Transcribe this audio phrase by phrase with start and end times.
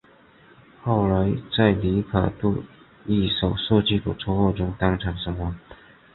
[0.81, 2.63] 后来在里卡度
[3.05, 5.55] 一手设计的车祸中当场身亡。